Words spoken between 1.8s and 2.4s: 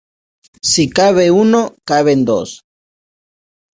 caben